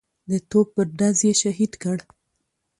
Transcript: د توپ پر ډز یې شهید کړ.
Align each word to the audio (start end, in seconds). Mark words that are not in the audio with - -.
د 0.29 0.31
توپ 0.49 0.67
پر 0.75 0.87
ډز 0.97 1.19
یې 1.27 1.33
شهید 1.41 1.73
کړ. 1.81 1.97